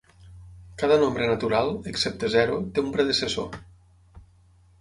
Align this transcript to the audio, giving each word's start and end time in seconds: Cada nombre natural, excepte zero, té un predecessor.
Cada 0.83 0.97
nombre 1.03 1.27
natural, 1.31 1.69
excepte 1.93 2.31
zero, 2.37 2.57
té 2.79 2.85
un 2.87 2.91
predecessor. 2.97 3.63